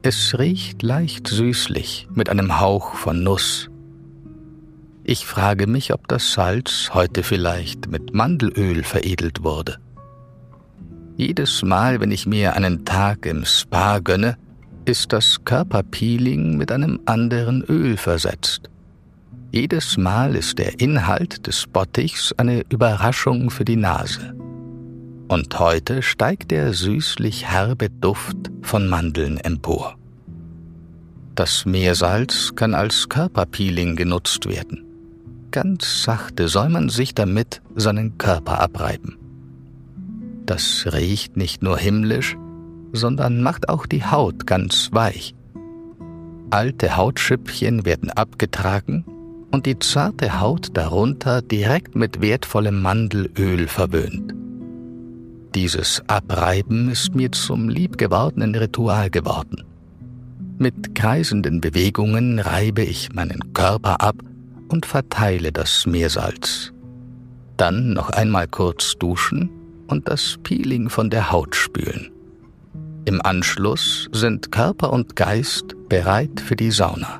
Es 0.01 0.39
riecht 0.39 0.81
leicht 0.81 1.27
süßlich 1.27 2.07
mit 2.15 2.29
einem 2.29 2.59
Hauch 2.59 2.95
von 2.95 3.21
Nuss. 3.21 3.69
Ich 5.03 5.27
frage 5.27 5.67
mich, 5.67 5.93
ob 5.93 6.07
das 6.07 6.33
Salz 6.33 6.89
heute 6.95 7.21
vielleicht 7.21 7.87
mit 7.87 8.15
Mandelöl 8.15 8.83
veredelt 8.83 9.43
wurde. 9.43 9.77
Jedes 11.17 11.61
Mal, 11.61 11.99
wenn 11.99 12.09
ich 12.09 12.25
mir 12.25 12.55
einen 12.55 12.83
Tag 12.83 13.27
im 13.27 13.45
Spa 13.45 13.99
gönne, 13.99 14.37
ist 14.85 15.13
das 15.13 15.43
Körperpeeling 15.45 16.57
mit 16.57 16.71
einem 16.71 16.99
anderen 17.05 17.63
Öl 17.63 17.97
versetzt. 17.97 18.69
Jedes 19.51 19.97
Mal 19.97 20.35
ist 20.35 20.59
der 20.59 20.79
Inhalt 20.79 21.45
des 21.45 21.67
Bottichs 21.67 22.33
eine 22.37 22.63
Überraschung 22.69 23.49
für 23.49 23.65
die 23.65 23.75
Nase. 23.75 24.33
Und 25.27 25.59
heute 25.59 26.01
steigt 26.01 26.51
der 26.51 26.73
süßlich 26.73 27.49
herbe 27.49 27.89
Duft 27.89 28.51
von 28.61 28.87
Mandeln 28.87 29.37
empor. 29.37 29.95
Das 31.35 31.65
Meersalz 31.65 32.53
kann 32.55 32.73
als 32.73 33.07
Körperpeeling 33.09 33.95
genutzt 33.95 34.47
werden. 34.47 34.85
Ganz 35.51 36.03
sachte 36.03 36.47
soll 36.47 36.69
man 36.69 36.89
sich 36.89 37.13
damit 37.13 37.61
seinen 37.75 38.17
Körper 38.17 38.59
abreiben. 38.61 39.17
Das 40.45 40.85
riecht 40.91 41.37
nicht 41.37 41.61
nur 41.61 41.77
himmlisch, 41.77 42.37
sondern 42.93 43.41
macht 43.41 43.69
auch 43.69 43.85
die 43.85 44.03
Haut 44.03 44.45
ganz 44.45 44.89
weich. 44.91 45.33
Alte 46.49 46.97
Hautschüppchen 46.97 47.85
werden 47.85 48.09
abgetragen 48.09 49.05
und 49.51 49.65
die 49.65 49.79
zarte 49.79 50.39
Haut 50.39 50.69
darunter 50.73 51.41
direkt 51.41 51.95
mit 51.95 52.21
wertvollem 52.21 52.81
Mandelöl 52.81 53.67
verwöhnt. 53.67 54.33
Dieses 55.55 56.01
Abreiben 56.07 56.89
ist 56.89 57.13
mir 57.13 57.31
zum 57.31 57.67
liebgewordenen 57.67 58.55
Ritual 58.55 59.09
geworden. 59.09 59.63
Mit 60.57 60.95
kreisenden 60.95 61.59
Bewegungen 61.59 62.39
reibe 62.39 62.83
ich 62.83 63.13
meinen 63.13 63.53
Körper 63.53 63.99
ab 64.01 64.15
und 64.69 64.85
verteile 64.85 65.51
das 65.51 65.85
Meersalz. 65.85 66.71
Dann 67.57 67.93
noch 67.93 68.09
einmal 68.11 68.47
kurz 68.47 68.95
duschen 68.97 69.49
und 69.87 70.07
das 70.07 70.37
Peeling 70.43 70.89
von 70.89 71.09
der 71.09 71.31
Haut 71.31 71.55
spülen. 71.55 72.10
Im 73.05 73.21
Anschluss 73.21 74.09
sind 74.11 74.51
Körper 74.51 74.93
und 74.93 75.15
Geist 75.15 75.75
bereit 75.89 76.39
für 76.39 76.55
die 76.55 76.71
Sauna. 76.71 77.19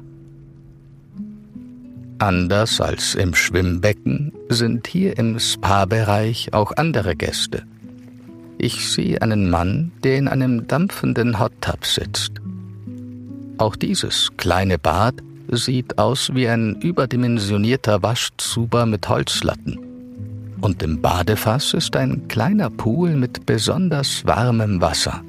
Anders 2.20 2.80
als 2.80 3.16
im 3.16 3.34
Schwimmbecken 3.34 4.32
sind 4.50 4.88
hier 4.88 5.18
im 5.18 5.40
Spa-Bereich 5.40 6.54
auch 6.54 6.72
andere 6.78 7.16
Gäste. 7.16 7.64
Ich 8.60 8.90
sehe 8.92 9.22
einen 9.22 9.50
Mann, 9.50 9.92
der 10.04 10.18
in 10.18 10.28
einem 10.28 10.68
dampfenden 10.68 11.40
Hot 11.40 11.54
Tub 11.62 11.84
sitzt. 11.86 12.34
Auch 13.58 13.76
dieses 13.76 14.30
kleine 14.38 14.78
Bad 14.78 15.16
sieht 15.50 15.98
aus 15.98 16.32
wie 16.36 16.48
ein 16.48 16.76
überdimensionierter 16.76 18.04
Waschzuber 18.04 18.86
mit 18.86 19.10
Holzlatten 19.10 19.92
und 20.62 20.84
im 20.84 21.02
Badefass 21.02 21.74
ist 21.74 21.96
ein 21.96 22.28
kleiner 22.28 22.70
Pool 22.70 23.16
mit 23.16 23.46
besonders 23.46 24.24
warmem 24.26 24.80
Wasser. 24.80 25.22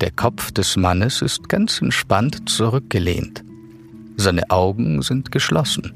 Der 0.00 0.10
Kopf 0.10 0.52
des 0.52 0.76
Mannes 0.76 1.22
ist 1.22 1.48
ganz 1.48 1.80
entspannt 1.80 2.50
zurückgelehnt. 2.50 3.42
Seine 4.18 4.50
Augen 4.50 5.00
sind 5.00 5.32
geschlossen. 5.32 5.92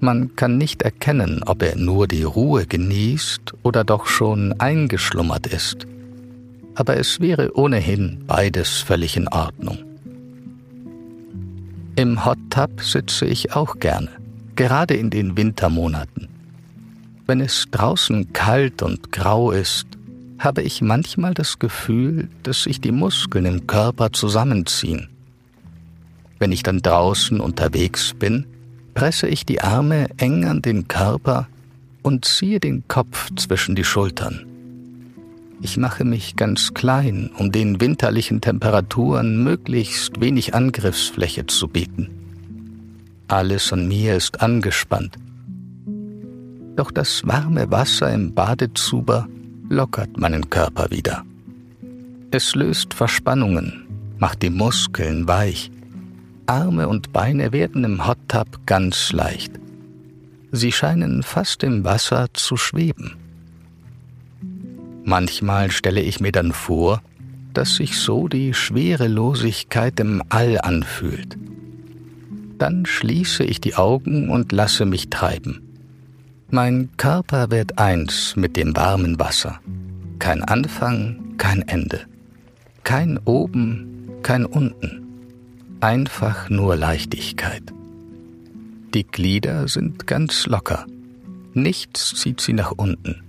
Man 0.00 0.36
kann 0.36 0.58
nicht 0.58 0.82
erkennen, 0.82 1.42
ob 1.46 1.62
er 1.62 1.76
nur 1.76 2.06
die 2.08 2.24
Ruhe 2.24 2.66
genießt 2.66 3.54
oder 3.62 3.84
doch 3.84 4.06
schon 4.06 4.52
eingeschlummert 4.60 5.46
ist. 5.46 5.86
Aber 6.74 6.98
es 6.98 7.18
wäre 7.18 7.56
ohnehin 7.56 8.22
beides 8.26 8.78
völlig 8.80 9.16
in 9.16 9.28
Ordnung. 9.28 9.78
Im 11.96 12.26
Hot 12.26 12.38
Tub 12.50 12.82
sitze 12.82 13.24
ich 13.24 13.54
auch 13.54 13.78
gerne, 13.78 14.10
gerade 14.56 14.92
in 14.92 15.08
den 15.08 15.38
Wintermonaten. 15.38 16.28
Wenn 17.26 17.40
es 17.40 17.64
draußen 17.70 18.34
kalt 18.34 18.82
und 18.82 19.10
grau 19.10 19.50
ist, 19.52 19.86
habe 20.38 20.62
ich 20.62 20.82
manchmal 20.82 21.34
das 21.34 21.58
Gefühl, 21.58 22.28
dass 22.42 22.64
sich 22.64 22.80
die 22.80 22.92
Muskeln 22.92 23.46
im 23.46 23.66
Körper 23.66 24.12
zusammenziehen. 24.12 25.08
Wenn 26.38 26.52
ich 26.52 26.62
dann 26.62 26.82
draußen 26.82 27.40
unterwegs 27.40 28.12
bin, 28.14 28.46
presse 28.94 29.28
ich 29.28 29.46
die 29.46 29.60
Arme 29.60 30.08
eng 30.18 30.44
an 30.44 30.62
den 30.62 30.88
Körper 30.88 31.48
und 32.02 32.24
ziehe 32.24 32.60
den 32.60 32.86
Kopf 32.88 33.30
zwischen 33.36 33.74
die 33.74 33.84
Schultern. 33.84 34.46
Ich 35.62 35.78
mache 35.78 36.04
mich 36.04 36.36
ganz 36.36 36.74
klein, 36.74 37.30
um 37.38 37.50
den 37.50 37.80
winterlichen 37.80 38.42
Temperaturen 38.42 39.42
möglichst 39.42 40.20
wenig 40.20 40.54
Angriffsfläche 40.54 41.46
zu 41.46 41.68
bieten. 41.68 42.10
Alles 43.28 43.72
an 43.72 43.88
mir 43.88 44.14
ist 44.16 44.42
angespannt, 44.42 45.16
doch 46.76 46.90
das 46.90 47.26
warme 47.26 47.70
Wasser 47.70 48.12
im 48.12 48.34
Badezuber 48.34 49.26
lockert 49.68 50.16
meinen 50.18 50.48
Körper 50.50 50.90
wieder. 50.90 51.24
Es 52.30 52.54
löst 52.54 52.94
Verspannungen, 52.94 53.86
macht 54.18 54.42
die 54.42 54.50
Muskeln 54.50 55.26
weich. 55.28 55.70
Arme 56.46 56.88
und 56.88 57.12
Beine 57.12 57.52
werden 57.52 57.84
im 57.84 58.06
Hot 58.06 58.18
Tub 58.28 58.66
ganz 58.66 59.12
leicht. 59.12 59.52
Sie 60.52 60.72
scheinen 60.72 61.22
fast 61.22 61.62
im 61.64 61.84
Wasser 61.84 62.28
zu 62.32 62.56
schweben. 62.56 63.16
Manchmal 65.04 65.70
stelle 65.70 66.00
ich 66.00 66.20
mir 66.20 66.32
dann 66.32 66.52
vor, 66.52 67.02
dass 67.52 67.76
sich 67.76 67.98
so 67.98 68.28
die 68.28 68.54
Schwerelosigkeit 68.54 69.98
im 70.00 70.22
All 70.28 70.60
anfühlt. 70.60 71.36
Dann 72.58 72.86
schließe 72.86 73.44
ich 73.44 73.60
die 73.60 73.74
Augen 73.74 74.30
und 74.30 74.52
lasse 74.52 74.84
mich 74.84 75.10
treiben. 75.10 75.65
Mein 76.48 76.90
Körper 76.96 77.50
wird 77.50 77.76
eins 77.76 78.36
mit 78.36 78.56
dem 78.56 78.76
warmen 78.76 79.18
Wasser. 79.18 79.58
Kein 80.20 80.44
Anfang, 80.44 81.34
kein 81.38 81.62
Ende. 81.62 82.02
Kein 82.84 83.18
oben, 83.24 84.10
kein 84.22 84.46
unten. 84.46 85.02
Einfach 85.80 86.48
nur 86.48 86.76
Leichtigkeit. 86.76 87.64
Die 88.94 89.02
Glieder 89.02 89.66
sind 89.66 90.06
ganz 90.06 90.46
locker. 90.46 90.86
Nichts 91.52 92.14
zieht 92.14 92.40
sie 92.40 92.52
nach 92.52 92.70
unten. 92.70 93.24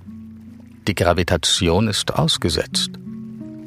Die 0.88 0.94
Gravitation 0.94 1.88
ist 1.88 2.14
ausgesetzt. 2.14 2.92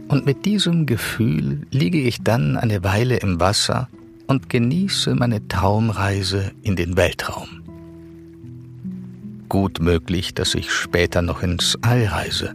Und 0.07 0.26
mit 0.26 0.45
diesem 0.45 0.87
Gefühl 0.87 1.66
liege 1.73 2.00
ich 2.00 2.23
dann 2.23 2.57
eine 2.57 2.85
Weile 2.85 3.16
im 3.16 3.40
Wasser 3.40 3.88
und 4.28 4.49
genieße 4.49 5.16
meine 5.16 5.49
Traumreise 5.49 6.52
in 6.62 6.76
den 6.76 6.97
Weltraum 6.97 7.61
gut 9.50 9.80
möglich, 9.80 10.33
dass 10.33 10.54
ich 10.54 10.73
später 10.73 11.21
noch 11.21 11.42
ins 11.42 11.76
All 11.83 12.07
reise. 12.07 12.54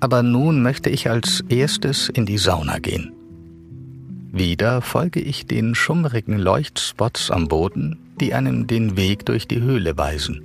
aber 0.00 0.22
nun 0.22 0.62
möchte 0.62 0.90
ich 0.90 1.10
als 1.10 1.42
erstes 1.48 2.08
in 2.08 2.26
die 2.26 2.38
Sauna 2.38 2.78
gehen. 2.78 3.12
Wieder 4.30 4.82
folge 4.82 5.20
ich 5.20 5.46
den 5.46 5.74
schummrigen 5.74 6.38
Leuchtspots 6.38 7.30
am 7.30 7.48
Boden, 7.48 7.98
die 8.20 8.34
einem 8.34 8.66
den 8.66 8.96
Weg 8.96 9.26
durch 9.26 9.48
die 9.48 9.60
Höhle 9.60 9.96
weisen. 9.96 10.42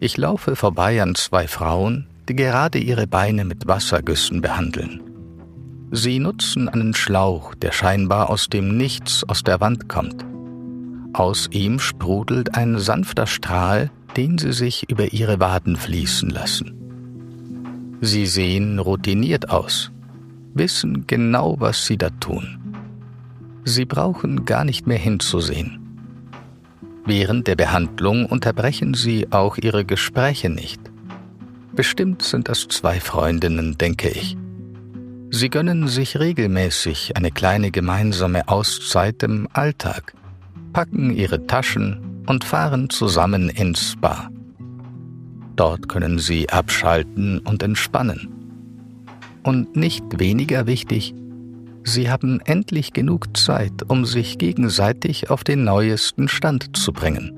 Ich 0.00 0.16
laufe 0.16 0.54
vorbei 0.54 1.02
an 1.02 1.14
zwei 1.14 1.48
Frauen, 1.48 2.06
die 2.28 2.36
gerade 2.36 2.78
ihre 2.78 3.06
Beine 3.06 3.44
mit 3.44 3.66
Wassergüssen 3.66 4.40
behandeln. 4.40 5.00
Sie 5.90 6.18
nutzen 6.18 6.68
einen 6.68 6.94
Schlauch, 6.94 7.54
der 7.54 7.72
scheinbar 7.72 8.28
aus 8.28 8.48
dem 8.48 8.76
Nichts 8.76 9.24
aus 9.24 9.42
der 9.42 9.60
Wand 9.60 9.88
kommt. 9.88 10.24
Aus 11.14 11.48
ihm 11.50 11.80
sprudelt 11.80 12.54
ein 12.54 12.78
sanfter 12.78 13.26
Strahl, 13.26 13.90
den 14.16 14.38
sie 14.38 14.52
sich 14.52 14.90
über 14.90 15.12
ihre 15.12 15.40
Waden 15.40 15.76
fließen 15.76 16.30
lassen. 16.30 17.98
Sie 18.00 18.26
sehen 18.26 18.78
routiniert 18.78 19.50
aus, 19.50 19.90
wissen 20.54 21.06
genau, 21.06 21.56
was 21.58 21.86
sie 21.86 21.96
da 21.96 22.10
tun. 22.10 22.58
Sie 23.64 23.84
brauchen 23.84 24.44
gar 24.44 24.64
nicht 24.64 24.86
mehr 24.86 24.98
hinzusehen. 24.98 25.78
Während 27.04 27.46
der 27.46 27.56
Behandlung 27.56 28.26
unterbrechen 28.26 28.94
sie 28.94 29.32
auch 29.32 29.56
ihre 29.56 29.84
Gespräche 29.84 30.48
nicht. 30.48 30.80
Bestimmt 31.74 32.22
sind 32.22 32.48
das 32.48 32.68
zwei 32.68 33.00
Freundinnen, 33.00 33.78
denke 33.78 34.08
ich. 34.08 34.36
Sie 35.30 35.50
gönnen 35.50 35.88
sich 35.88 36.18
regelmäßig 36.18 37.16
eine 37.16 37.30
kleine 37.30 37.70
gemeinsame 37.70 38.48
Auszeit 38.48 39.22
im 39.22 39.48
Alltag, 39.52 40.14
packen 40.72 41.10
ihre 41.10 41.46
Taschen 41.46 42.17
und 42.28 42.44
fahren 42.44 42.90
zusammen 42.90 43.48
ins 43.48 43.92
Spa. 43.92 44.30
Dort 45.56 45.88
können 45.88 46.18
sie 46.18 46.48
abschalten 46.50 47.38
und 47.40 47.62
entspannen. 47.62 48.28
Und 49.42 49.76
nicht 49.76 50.04
weniger 50.20 50.66
wichtig, 50.66 51.14
sie 51.84 52.10
haben 52.10 52.40
endlich 52.44 52.92
genug 52.92 53.36
Zeit, 53.36 53.82
um 53.88 54.04
sich 54.04 54.36
gegenseitig 54.36 55.30
auf 55.30 55.42
den 55.42 55.64
neuesten 55.64 56.28
Stand 56.28 56.76
zu 56.76 56.92
bringen. 56.92 57.32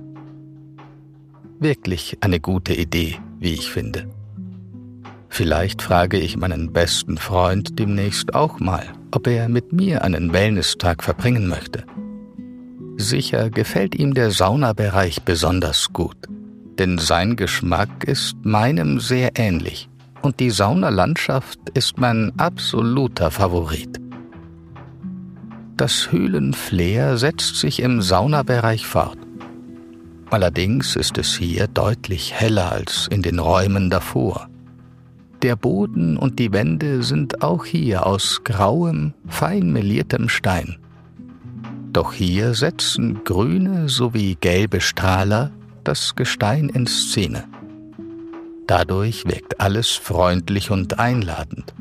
Wirklich 1.61 2.19
eine 2.21 2.41
gute 2.41 2.75
Idee, 2.75 3.17
wie 3.39 3.55
ich 3.55 3.71
finde. 3.71 4.11
Vielleicht 5.29 5.83
frage 5.83 6.19
ich 6.19 6.37
meinen 6.37 6.73
besten 6.73 7.17
Freund 7.17 7.79
demnächst 7.79 8.35
auch 8.35 8.59
mal, 8.59 8.87
ob 9.13 9.29
er 9.29 9.49
mit 9.49 9.73
mir 9.73 10.03
einen 10.03 10.33
Wellness-Tag 10.33 11.05
verbringen 11.05 11.47
möchte. 11.47 11.85
Sicher 13.01 13.49
gefällt 13.49 13.95
ihm 13.95 14.13
der 14.13 14.31
Saunabereich 14.31 15.23
besonders 15.23 15.93
gut, 15.95 16.19
denn 16.79 16.99
sein 16.99 17.35
Geschmack 17.35 18.05
ist 18.05 18.37
meinem 18.43 19.01
sehr 19.01 19.31
ähnlich 19.37 19.89
und 20.21 20.39
die 20.39 20.51
Saunalandschaft 20.51 21.59
ist 21.73 21.99
mein 21.99 22.31
absoluter 22.39 23.31
Favorit. 23.31 23.99
Das 25.79 26.13
Höhlenflair 26.13 27.17
setzt 27.17 27.57
sich 27.57 27.81
im 27.81 28.03
Saunabereich 28.03 28.87
fort. 28.87 29.19
Allerdings 30.29 30.95
ist 30.95 31.17
es 31.17 31.35
hier 31.35 31.69
deutlich 31.69 32.35
heller 32.35 32.71
als 32.71 33.09
in 33.11 33.23
den 33.23 33.39
Räumen 33.39 33.89
davor. 33.89 34.51
Der 35.41 35.57
Boden 35.57 36.19
und 36.19 36.39
die 36.39 36.53
Wände 36.53 37.03
sind 37.03 37.43
auch 37.43 37.65
hier 37.65 38.07
aus 38.07 38.43
grauem, 38.45 39.15
fein 39.27 39.73
meliertem 39.73 40.29
Stein. 40.29 40.77
Doch 41.93 42.13
hier 42.13 42.55
setzen 42.55 43.25
grüne 43.25 43.89
sowie 43.89 44.37
gelbe 44.41 44.81
Strahler 44.81 45.51
das 45.83 46.15
Gestein 46.15 46.69
in 46.69 46.87
Szene. 46.87 47.45
Dadurch 48.67 49.25
wirkt 49.27 49.61
alles 49.61 49.91
freundlich 49.91 50.71
und 50.71 51.01
einladend. 51.01 51.75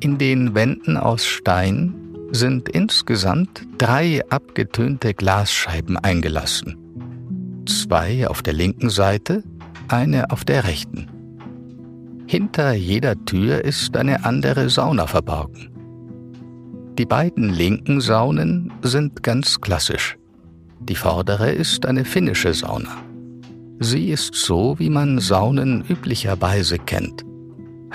In 0.00 0.18
den 0.18 0.54
Wänden 0.54 0.98
aus 0.98 1.24
Stein 1.24 1.94
sind 2.30 2.68
insgesamt 2.68 3.66
drei 3.78 4.20
abgetönte 4.28 5.14
Glasscheiben 5.14 5.96
eingelassen. 5.96 6.76
Zwei 7.66 8.28
auf 8.28 8.42
der 8.42 8.52
linken 8.52 8.90
Seite, 8.90 9.42
eine 9.88 10.30
auf 10.30 10.44
der 10.44 10.64
rechten. 10.64 11.08
Hinter 12.26 12.74
jeder 12.74 13.24
Tür 13.24 13.64
ist 13.64 13.96
eine 13.96 14.26
andere 14.26 14.68
Sauna 14.68 15.06
verborgen. 15.06 15.73
Die 16.96 17.06
beiden 17.06 17.48
linken 17.48 18.00
Saunen 18.00 18.72
sind 18.82 19.24
ganz 19.24 19.60
klassisch. 19.60 20.16
Die 20.78 20.94
vordere 20.94 21.50
ist 21.50 21.86
eine 21.86 22.04
finnische 22.04 22.54
Sauna. 22.54 22.96
Sie 23.80 24.10
ist 24.10 24.36
so, 24.36 24.78
wie 24.78 24.90
man 24.90 25.18
Saunen 25.18 25.84
üblicherweise 25.88 26.78
kennt. 26.78 27.24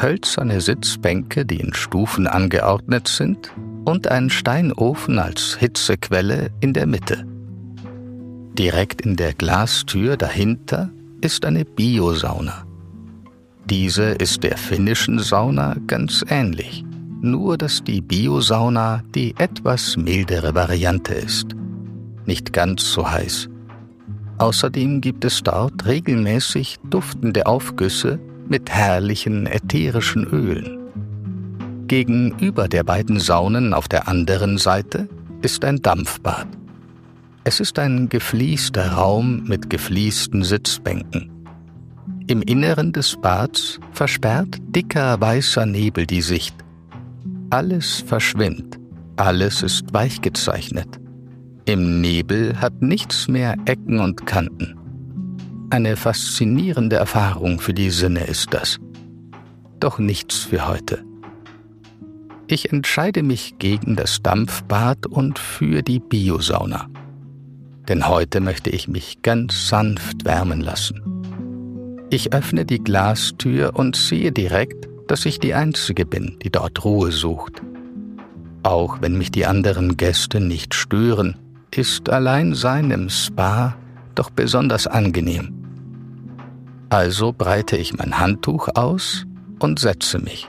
Hölzerne 0.02 0.60
Sitzbänke, 0.60 1.46
die 1.46 1.62
in 1.62 1.74
Stufen 1.74 2.28
angeordnet 2.28 3.08
sind, 3.08 3.54
und 3.86 4.10
ein 4.10 4.30
Steinofen 4.30 5.18
als 5.18 5.56
Hitzequelle 5.58 6.50
in 6.60 6.74
der 6.74 6.86
Mitte. 6.86 7.26
Direkt 8.54 9.02
in 9.02 9.16
der 9.16 9.34
Glastür 9.34 10.18
dahinter 10.18 10.90
ist 11.22 11.46
eine 11.46 11.64
Biosauna. 11.64 12.66
Diese 13.70 14.04
ist 14.04 14.44
der 14.44 14.58
finnischen 14.58 15.20
Sauna 15.20 15.78
ganz 15.88 16.26
ähnlich, 16.28 16.84
nur 17.22 17.58
dass 17.58 17.84
die 17.84 18.02
Biosauna 18.02 19.04
die 19.16 19.36
etwas 19.38 19.98
mildere 19.98 20.56
Variante 20.56 21.14
ist. 21.14 21.56
Nicht 22.26 22.54
ganz 22.54 22.92
so 22.92 23.10
heiß. 23.10 23.50
Außerdem 24.38 25.02
gibt 25.02 25.26
es 25.26 25.44
dort 25.44 25.86
regelmäßig 25.86 26.78
duftende 26.90 27.46
Aufgüsse 27.46 28.20
mit 28.48 28.70
herrlichen 28.70 29.46
ätherischen 29.46 30.24
Ölen. 30.26 30.80
Gegenüber 31.88 32.68
der 32.68 32.84
beiden 32.84 33.20
Saunen 33.20 33.74
auf 33.74 33.88
der 33.88 34.08
anderen 34.08 34.58
Seite 34.58 35.10
ist 35.42 35.66
ein 35.66 35.82
Dampfbad. 35.82 36.48
Es 37.44 37.60
ist 37.60 37.80
ein 37.80 38.10
gefliester 38.10 38.94
Raum 38.94 39.44
mit 39.46 39.70
gefliesten 39.70 40.44
Sitzbänken. 40.44 41.32
Im 42.28 42.44
Inneren 42.44 42.94
des 42.94 43.18
Bads 43.20 43.80
versperrt 43.92 44.58
dicker 44.68 45.20
weißer 45.20 45.66
Nebel 45.66 46.06
die 46.06 46.22
Sicht. 46.22 46.56
Alles 47.52 48.04
verschwimmt, 48.06 48.80
alles 49.16 49.64
ist 49.64 49.92
weichgezeichnet. 49.92 51.00
Im 51.66 52.00
Nebel 52.00 52.62
hat 52.62 52.84
nichts 52.84 53.28
mehr 53.28 53.56
Ecken 53.66 54.00
und 54.00 54.28
Kanten. 54.28 54.76
Eine 55.72 55.96
faszinierende 55.96 56.98
Erfahrung 56.98 57.60
für 57.60 57.74
die 57.74 57.90
Sinne 57.90 58.26
ist 58.26 58.54
das. 58.54 58.78
Doch 59.80 59.98
nichts 59.98 60.40
für 60.40 60.68
heute. 60.68 61.04
Ich 62.48 62.72
entscheide 62.72 63.24
mich 63.24 63.58
gegen 63.58 63.96
das 63.96 64.22
Dampfbad 64.22 65.08
und 65.08 65.40
für 65.40 65.82
die 65.82 66.00
Biosauna. 66.00 66.88
Denn 67.88 68.08
heute 68.08 68.42
möchte 68.42 68.70
ich 68.70 68.88
mich 68.88 69.24
ganz 69.24 69.70
sanft 69.70 70.24
wärmen 70.24 70.62
lassen. 70.62 71.02
Ich 72.12 72.32
öffne 72.32 72.66
die 72.66 72.84
Glastür 72.84 73.76
und 73.76 73.96
sehe 73.96 74.32
direkt, 74.32 74.88
dass 75.10 75.26
ich 75.26 75.40
die 75.40 75.56
Einzige 75.56 76.06
bin, 76.06 76.38
die 76.44 76.52
dort 76.52 76.86
Ruhe 76.86 77.12
sucht. 77.12 77.64
Auch 78.62 79.02
wenn 79.02 79.18
mich 79.18 79.32
die 79.32 79.48
anderen 79.48 79.98
Gäste 79.98 80.40
nicht 80.40 80.76
stören, 80.76 81.36
ist 81.76 82.10
Alleinsein 82.10 82.92
im 82.92 83.10
Spa 83.10 83.76
doch 84.14 84.30
besonders 84.30 84.86
angenehm. 84.86 85.54
Also 86.90 87.34
breite 87.34 87.76
ich 87.76 87.98
mein 87.98 88.20
Handtuch 88.20 88.70
aus 88.76 89.26
und 89.60 89.80
setze 89.80 90.20
mich. 90.20 90.48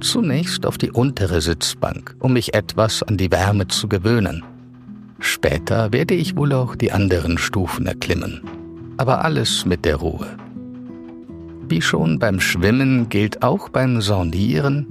Zunächst 0.00 0.66
auf 0.66 0.76
die 0.76 0.90
untere 0.90 1.40
Sitzbank, 1.40 2.14
um 2.18 2.34
mich 2.34 2.54
etwas 2.54 3.02
an 3.02 3.16
die 3.16 3.30
Wärme 3.30 3.68
zu 3.68 3.88
gewöhnen. 3.88 4.44
Später 5.18 5.92
werde 5.92 6.14
ich 6.14 6.36
wohl 6.36 6.52
auch 6.52 6.74
die 6.74 6.92
anderen 6.92 7.38
Stufen 7.38 7.86
erklimmen, 7.86 8.42
aber 8.98 9.24
alles 9.24 9.64
mit 9.64 9.86
der 9.86 9.96
Ruhe. 9.96 10.41
Wie 11.72 11.80
schon 11.80 12.18
beim 12.18 12.38
Schwimmen 12.38 13.08
gilt 13.08 13.42
auch 13.42 13.70
beim 13.70 14.02
Sondieren, 14.02 14.86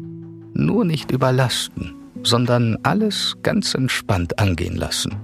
nur 0.56 0.84
nicht 0.84 1.12
überlasten, 1.12 1.94
sondern 2.24 2.76
alles 2.82 3.36
ganz 3.44 3.76
entspannt 3.76 4.40
angehen 4.40 4.78
lassen. 4.78 5.16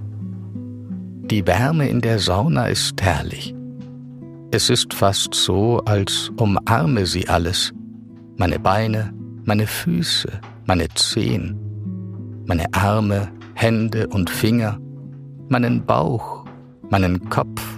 Die 1.28 1.44
Wärme 1.48 1.88
in 1.88 2.00
der 2.00 2.20
Sauna 2.20 2.68
ist 2.68 3.02
herrlich. 3.02 3.56
Es 4.52 4.70
ist 4.70 4.94
fast 4.94 5.34
so, 5.34 5.82
als 5.84 6.30
umarme 6.36 7.06
sie 7.06 7.28
alles. 7.28 7.72
Meine 8.36 8.60
Beine, 8.60 9.12
meine 9.44 9.66
Füße, 9.66 10.30
meine 10.64 10.86
Zehen, 10.94 11.58
meine 12.46 12.72
Arme, 12.72 13.32
Hände 13.54 14.06
und 14.06 14.30
Finger, 14.30 14.78
meinen 15.48 15.84
Bauch, 15.84 16.44
meinen 16.88 17.28
Kopf, 17.28 17.77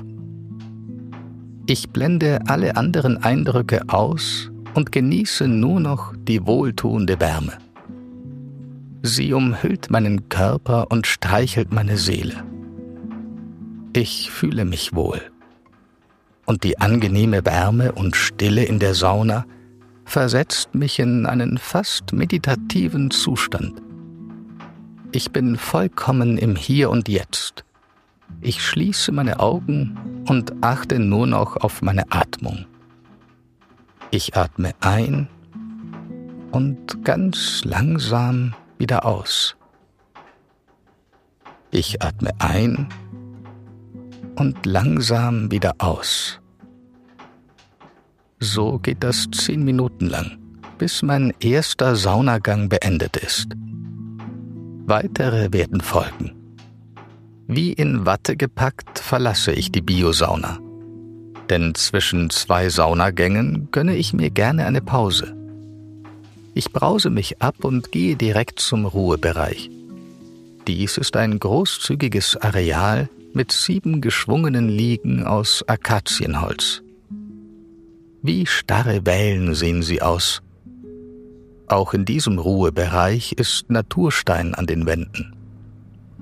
ich 1.70 1.90
blende 1.90 2.40
alle 2.48 2.76
anderen 2.76 3.22
Eindrücke 3.22 3.82
aus 3.86 4.50
und 4.74 4.90
genieße 4.90 5.46
nur 5.46 5.78
noch 5.78 6.12
die 6.16 6.44
wohltuende 6.44 7.20
Wärme. 7.20 7.52
Sie 9.02 9.32
umhüllt 9.32 9.88
meinen 9.88 10.28
Körper 10.28 10.90
und 10.90 11.06
streichelt 11.06 11.72
meine 11.72 11.96
Seele. 11.96 12.42
Ich 13.92 14.32
fühle 14.32 14.64
mich 14.64 14.96
wohl. 14.96 15.20
Und 16.44 16.64
die 16.64 16.80
angenehme 16.80 17.44
Wärme 17.46 17.92
und 17.92 18.16
Stille 18.16 18.64
in 18.64 18.80
der 18.80 18.94
Sauna 18.94 19.46
versetzt 20.04 20.74
mich 20.74 20.98
in 20.98 21.24
einen 21.24 21.56
fast 21.56 22.12
meditativen 22.12 23.12
Zustand. 23.12 23.80
Ich 25.12 25.30
bin 25.30 25.56
vollkommen 25.56 26.36
im 26.36 26.56
Hier 26.56 26.90
und 26.90 27.08
Jetzt. 27.08 27.64
Ich 28.40 28.64
schließe 28.64 29.12
meine 29.12 29.40
Augen 29.40 30.24
und 30.28 30.62
achte 30.62 30.98
nur 30.98 31.26
noch 31.26 31.56
auf 31.56 31.82
meine 31.82 32.10
Atmung. 32.10 32.66
Ich 34.10 34.36
atme 34.36 34.72
ein 34.80 35.28
und 36.50 37.04
ganz 37.04 37.62
langsam 37.64 38.54
wieder 38.78 39.04
aus. 39.04 39.56
Ich 41.70 42.02
atme 42.02 42.30
ein 42.38 42.88
und 44.36 44.66
langsam 44.66 45.50
wieder 45.50 45.74
aus. 45.78 46.40
So 48.40 48.78
geht 48.78 49.04
das 49.04 49.28
zehn 49.30 49.62
Minuten 49.64 50.06
lang, 50.06 50.38
bis 50.78 51.02
mein 51.02 51.32
erster 51.40 51.94
Saunagang 51.94 52.68
beendet 52.68 53.16
ist. 53.18 53.48
Weitere 54.86 55.52
werden 55.52 55.80
folgen. 55.80 56.39
Wie 57.52 57.72
in 57.72 58.06
Watte 58.06 58.36
gepackt 58.36 59.00
verlasse 59.00 59.50
ich 59.50 59.72
die 59.72 59.80
Biosauna. 59.80 60.60
Denn 61.48 61.74
zwischen 61.74 62.30
zwei 62.30 62.68
Saunagängen 62.68 63.70
gönne 63.72 63.96
ich 63.96 64.12
mir 64.12 64.30
gerne 64.30 64.66
eine 64.66 64.80
Pause. 64.80 65.34
Ich 66.54 66.70
brause 66.72 67.10
mich 67.10 67.42
ab 67.42 67.64
und 67.64 67.90
gehe 67.90 68.14
direkt 68.14 68.60
zum 68.60 68.86
Ruhebereich. 68.86 69.68
Dies 70.68 70.96
ist 70.96 71.16
ein 71.16 71.40
großzügiges 71.40 72.36
Areal 72.36 73.08
mit 73.34 73.50
sieben 73.50 74.00
geschwungenen 74.00 74.68
Liegen 74.68 75.24
aus 75.24 75.64
Akazienholz. 75.66 76.82
Wie 78.22 78.46
starre 78.46 79.04
Wellen 79.06 79.56
sehen 79.56 79.82
sie 79.82 80.02
aus. 80.02 80.40
Auch 81.66 81.94
in 81.94 82.04
diesem 82.04 82.38
Ruhebereich 82.38 83.32
ist 83.32 83.70
Naturstein 83.70 84.54
an 84.54 84.66
den 84.66 84.86
Wänden. 84.86 85.34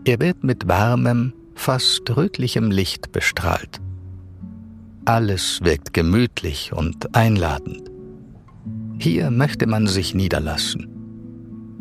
Er 0.05 0.21
wird 0.21 0.45
mit 0.45 0.69
warmem, 0.69 1.33
fast 1.55 2.17
rötlichem 2.17 2.71
Licht 2.71 3.13
bestrahlt. 3.13 3.81
Alles 5.05 5.61
wirkt 5.63 5.93
gemütlich 5.93 6.73
und 6.73 7.15
einladend. 7.15 7.91
Hier 8.99 9.31
möchte 9.31 9.67
man 9.67 9.87
sich 9.87 10.15
niederlassen. 10.15 10.89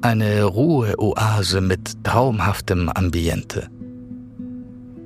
Eine 0.01 0.43
Ruheoase 0.43 1.61
mit 1.61 2.03
traumhaftem 2.03 2.89
Ambiente. 2.89 3.69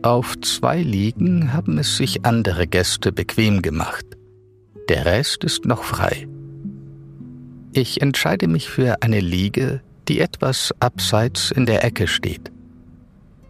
Auf 0.04 0.40
zwei 0.42 0.82
Liegen 0.82 1.54
haben 1.54 1.78
es 1.78 1.98
sich 1.98 2.26
andere 2.26 2.68
Gäste 2.68 3.12
bequem 3.12 3.62
gemacht. 3.62 4.06
Der 4.90 5.06
Rest 5.06 5.44
ist 5.44 5.66
noch 5.66 5.84
frei. 5.84 6.28
Ich 7.74 8.02
entscheide 8.02 8.48
mich 8.48 8.70
für 8.70 9.02
eine 9.02 9.22
Liege, 9.22 9.82
die 10.08 10.20
etwas 10.20 10.74
abseits 10.80 11.52
in 11.52 11.66
der 11.66 11.86
Ecke 11.86 12.08
steht. 12.08 12.51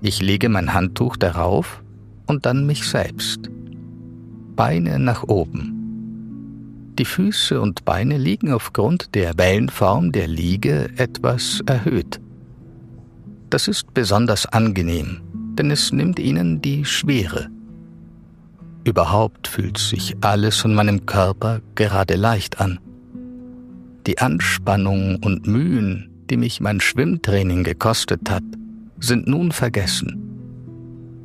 Ich 0.03 0.19
lege 0.19 0.49
mein 0.49 0.73
Handtuch 0.73 1.15
darauf 1.15 1.83
und 2.25 2.47
dann 2.47 2.65
mich 2.65 2.89
selbst. 2.89 3.51
Beine 4.55 4.97
nach 4.97 5.23
oben. 5.23 5.77
Die 6.97 7.05
Füße 7.05 7.61
und 7.61 7.85
Beine 7.85 8.17
liegen 8.17 8.51
aufgrund 8.51 9.13
der 9.13 9.37
Wellenform 9.37 10.11
der 10.11 10.27
Liege 10.27 10.89
etwas 10.97 11.61
erhöht. 11.67 12.19
Das 13.51 13.67
ist 13.67 13.93
besonders 13.93 14.47
angenehm, 14.47 15.21
denn 15.57 15.69
es 15.69 15.91
nimmt 15.91 16.19
ihnen 16.19 16.61
die 16.61 16.83
Schwere. 16.83 17.49
Überhaupt 18.83 19.47
fühlt 19.47 19.77
sich 19.77 20.15
alles 20.21 20.57
von 20.57 20.73
meinem 20.73 21.05
Körper 21.05 21.61
gerade 21.75 22.15
leicht 22.15 22.59
an. 22.59 22.79
Die 24.07 24.17
Anspannung 24.17 25.17
und 25.17 25.45
Mühen, 25.45 26.09
die 26.31 26.37
mich 26.37 26.59
mein 26.59 26.79
Schwimmtraining 26.79 27.63
gekostet 27.63 28.31
hat, 28.31 28.43
sind 29.01 29.27
nun 29.27 29.51
vergessen. 29.51 30.17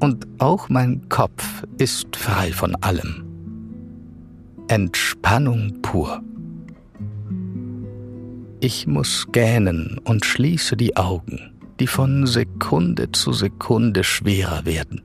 Und 0.00 0.26
auch 0.38 0.68
mein 0.68 1.08
Kopf 1.08 1.64
ist 1.78 2.16
frei 2.16 2.52
von 2.52 2.74
allem. 2.76 3.24
Entspannung 4.68 5.80
pur. 5.80 6.22
Ich 8.60 8.86
muss 8.86 9.26
gähnen 9.30 10.00
und 10.04 10.24
schließe 10.24 10.76
die 10.76 10.96
Augen, 10.96 11.52
die 11.78 11.86
von 11.86 12.26
Sekunde 12.26 13.12
zu 13.12 13.32
Sekunde 13.32 14.02
schwerer 14.02 14.64
werden. 14.64 15.02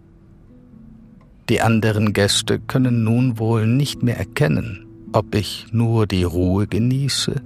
Die 1.50 1.62
anderen 1.62 2.14
Gäste 2.14 2.60
können 2.60 3.04
nun 3.04 3.38
wohl 3.38 3.68
nicht 3.68 4.04
mehr 4.04 4.18
erkennen, 4.18 4.86
ob 5.12 5.36
ich 5.36 5.68
nur 5.72 6.08
die 6.08 6.24
Ruhe 6.24 6.66
genieße 6.66 7.42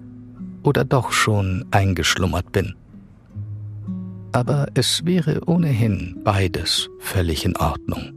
oder 0.63 0.85
doch 0.85 1.11
schon 1.11 1.65
eingeschlummert 1.71 2.51
bin. 2.51 2.75
Aber 4.35 4.67
es 4.73 5.05
wäre 5.05 5.39
ohnehin 5.45 6.19
beides 6.25 6.89
völlig 6.99 7.45
in 7.45 7.55
Ordnung. 7.55 8.14